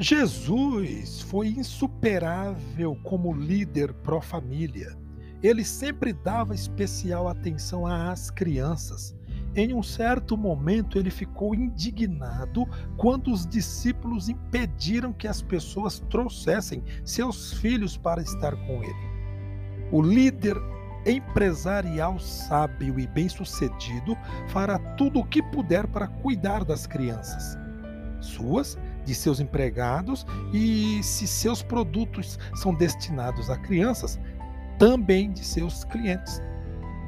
Jesus 0.00 1.22
foi 1.22 1.48
insuperável 1.48 2.96
como 3.02 3.34
líder 3.34 3.92
pró-família. 3.92 4.96
Ele 5.42 5.64
sempre 5.64 6.12
dava 6.12 6.54
especial 6.54 7.26
atenção 7.26 7.84
às 7.84 8.30
crianças. 8.30 9.12
Em 9.56 9.74
um 9.74 9.82
certo 9.82 10.36
momento, 10.36 10.98
ele 10.98 11.10
ficou 11.10 11.52
indignado 11.52 12.64
quando 12.96 13.32
os 13.32 13.44
discípulos 13.44 14.28
impediram 14.28 15.12
que 15.12 15.26
as 15.26 15.42
pessoas 15.42 15.98
trouxessem 16.08 16.84
seus 17.04 17.54
filhos 17.54 17.96
para 17.96 18.22
estar 18.22 18.54
com 18.54 18.84
ele. 18.84 19.08
O 19.90 20.00
líder 20.00 20.56
empresarial 21.10 22.18
sábio 22.18 22.98
e 22.98 23.06
bem-sucedido 23.06 24.16
fará 24.48 24.78
tudo 24.96 25.20
o 25.20 25.24
que 25.24 25.42
puder 25.42 25.86
para 25.86 26.06
cuidar 26.06 26.64
das 26.64 26.86
crianças, 26.86 27.56
suas 28.20 28.78
de 29.04 29.14
seus 29.14 29.40
empregados 29.40 30.26
e, 30.52 31.02
se 31.02 31.26
seus 31.26 31.62
produtos 31.62 32.38
são 32.54 32.74
destinados 32.74 33.48
a 33.48 33.56
crianças, 33.56 34.18
também 34.78 35.32
de 35.32 35.44
seus 35.44 35.84
clientes. 35.84 36.40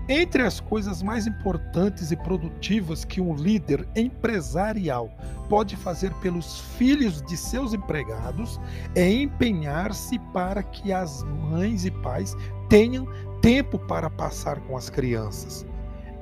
Entre 0.09 0.43
as 0.43 0.59
coisas 0.59 1.05
mais 1.05 1.29
importantes 1.29 2.11
e 2.11 2.17
produtivas 2.17 3.05
que 3.05 3.21
um 3.21 3.33
líder 3.33 3.87
empresarial 3.95 5.09
pode 5.49 5.77
fazer 5.77 6.13
pelos 6.15 6.61
filhos 6.77 7.23
de 7.23 7.37
seus 7.37 7.73
empregados 7.75 8.61
é 8.97 9.09
empenhar-se 9.09 10.19
para 10.33 10.65
que 10.65 10.93
as 10.93 11.23
mães 11.23 11.85
e 11.85 11.93
pais 11.93 12.37
tenham 12.69 13.07
tempo 13.41 13.79
para 13.79 14.11
passar 14.11 14.61
com 14.61 14.77
as 14.77 14.91
crianças. 14.91 15.67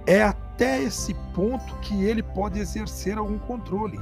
É 0.06 0.22
até 0.22 0.82
esse 0.82 1.14
ponto 1.34 1.74
que 1.80 2.04
ele 2.04 2.22
pode 2.22 2.58
exercer 2.58 3.18
algum 3.18 3.38
controle. 3.38 3.98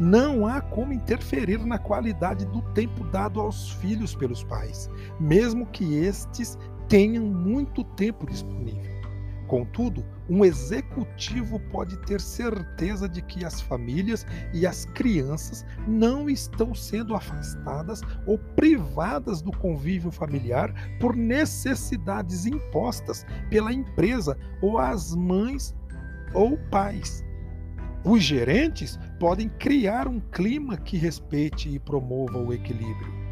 Não 0.00 0.46
há 0.46 0.60
como 0.60 0.92
interferir 0.92 1.58
na 1.64 1.78
qualidade 1.78 2.44
do 2.46 2.62
tempo 2.72 3.04
dado 3.04 3.40
aos 3.40 3.72
filhos 3.72 4.14
pelos 4.14 4.44
pais, 4.44 4.88
mesmo 5.18 5.66
que 5.66 5.96
estes 5.96 6.56
tenham 6.88 7.24
muito 7.24 7.82
tempo 7.84 8.26
disponível. 8.26 8.97
Contudo, 9.48 10.04
um 10.28 10.44
executivo 10.44 11.58
pode 11.70 11.96
ter 12.02 12.20
certeza 12.20 13.08
de 13.08 13.22
que 13.22 13.46
as 13.46 13.62
famílias 13.62 14.26
e 14.52 14.66
as 14.66 14.84
crianças 14.84 15.64
não 15.86 16.28
estão 16.28 16.74
sendo 16.74 17.14
afastadas 17.14 18.02
ou 18.26 18.38
privadas 18.38 19.40
do 19.40 19.50
convívio 19.50 20.10
familiar 20.10 20.70
por 21.00 21.16
necessidades 21.16 22.44
impostas 22.44 23.24
pela 23.48 23.72
empresa 23.72 24.36
ou 24.60 24.78
as 24.78 25.14
mães 25.14 25.74
ou 26.34 26.58
pais. 26.70 27.24
Os 28.04 28.22
gerentes 28.22 28.98
podem 29.18 29.48
criar 29.48 30.06
um 30.06 30.20
clima 30.20 30.76
que 30.76 30.98
respeite 30.98 31.70
e 31.70 31.78
promova 31.78 32.38
o 32.38 32.52
equilíbrio. 32.52 33.27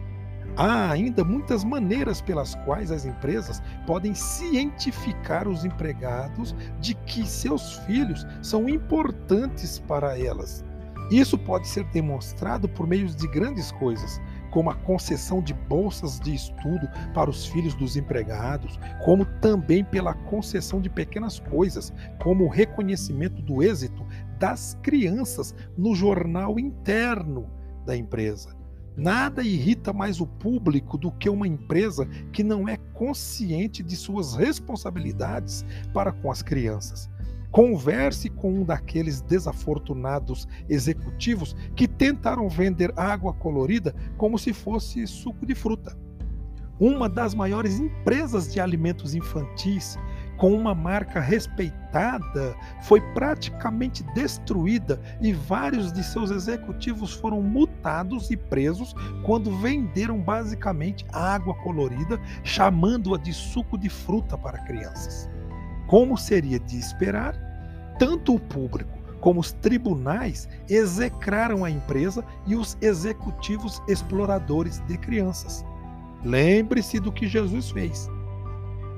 Há 0.57 0.91
ainda 0.91 1.23
muitas 1.23 1.63
maneiras 1.63 2.23
pelas 2.23 2.55
quais 2.55 2.91
as 2.91 3.05
empresas 3.05 3.63
podem 3.87 4.15
cientificar 4.15 5.47
os 5.47 5.67
empregados 5.67 6.55
de 6.81 6.95
que 6.95 7.27
seus 7.27 7.77
filhos 7.81 8.27
são 8.41 8.67
importantes 8.67 9.79
para 9.79 10.19
elas. 10.19 10.65
Isso 11.11 11.37
pode 11.37 11.69
ser 11.69 11.85
demonstrado 11.85 12.69
por 12.69 12.87
meio 12.87 13.07
de 13.07 13.29
grandes 13.29 13.71
coisas, 13.71 14.21
como 14.51 14.71
a 14.71 14.75
concessão 14.75 15.43
de 15.43 15.53
bolsas 15.53 16.19
de 16.19 16.35
estudo 16.35 16.89
para 17.13 17.29
os 17.29 17.47
filhos 17.47 17.75
dos 17.75 17.95
empregados, 17.95 18.81
como 19.05 19.27
também 19.41 19.85
pela 19.85 20.15
concessão 20.15 20.81
de 20.81 20.89
pequenas 20.89 21.39
coisas, 21.39 21.93
como 22.21 22.45
o 22.45 22.49
reconhecimento 22.49 23.43
do 23.43 23.63
êxito 23.63 24.05
das 24.39 24.77
crianças 24.83 25.55
no 25.77 25.95
jornal 25.95 26.59
interno 26.59 27.49
da 27.85 27.95
empresa. 27.95 28.57
Nada 28.97 29.43
irrita 29.43 29.93
mais 29.93 30.21
o 30.23 30.27
público 30.27 30.97
do 30.97 31.13
que 31.13 31.29
uma 31.29 31.47
empresa 31.47 32.07
que 32.33 32.43
não 32.43 32.67
é 32.67 32.79
consciente 32.95 33.83
de 33.83 33.95
suas 33.95 34.35
responsabilidades 34.35 35.67
para 35.93 36.13
com 36.13 36.31
as 36.31 36.41
crianças. 36.41 37.11
Converse 37.51 38.31
com 38.31 38.61
um 38.61 38.65
daqueles 38.65 39.21
desafortunados 39.21 40.49
executivos 40.69 41.55
que 41.75 41.87
tentaram 41.87 42.49
vender 42.49 42.93
água 42.99 43.35
colorida 43.35 43.95
como 44.17 44.39
se 44.39 44.55
fosse 44.55 45.07
suco 45.07 45.45
de 45.45 45.55
fruta. 45.55 45.97
Uma 46.81 47.09
das 47.09 47.35
maiores 47.35 47.79
empresas 47.79 48.53
de 48.53 48.61
alimentos 48.61 49.15
infantis 49.15 49.99
com 50.37 50.53
uma 50.53 50.75
marca 50.75 51.21
respeitada, 51.21 52.55
foi 52.83 53.01
praticamente 53.13 54.03
destruída 54.15 55.01
e 55.21 55.33
vários 55.33 55.93
de 55.93 56.05
seus 56.05 56.31
executivos 56.31 57.15
foram 57.15 57.43
multados 57.43 58.31
e 58.31 58.37
presos 58.37 58.95
quando 59.25 59.57
venderam 59.59 60.21
basicamente 60.21 61.07
água 61.13 61.55
colorida, 61.63 62.21
chamando-a 62.45 63.19
de 63.19 63.33
suco 63.33 63.79
de 63.79 63.89
fruta 63.89 64.37
para 64.37 64.65
crianças. 64.65 65.29
Como 65.87 66.17
seria 66.17 66.59
de 66.59 66.79
esperar, 66.79 67.35
tanto 67.99 68.35
o 68.35 68.41
público 68.41 68.97
como 69.21 69.41
os 69.41 69.53
tribunais 69.53 70.49
execraram 70.69 71.65
a 71.65 71.71
empresa 71.71 72.25
e 72.47 72.55
os 72.55 72.77
executivos 72.81 73.83
exploradores 73.89 74.79
de 74.87 74.97
crianças. 74.99 75.65
Lembre-se 76.23 77.01
do 77.01 77.11
que 77.11 77.27
Jesus 77.27 77.71
fez. 77.71 78.09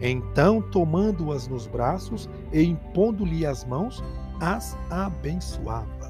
Então, 0.01 0.61
tomando-as 0.61 1.49
nos 1.49 1.67
braços 1.67 2.29
e 2.53 2.63
impondo-lhe 2.63 3.45
as 3.45 3.65
mãos, 3.65 4.03
as 4.41 4.77
abençoava. 4.91 6.08